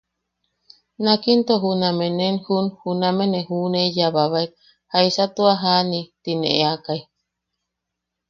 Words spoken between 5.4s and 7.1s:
jani? ti ne eʼeakai.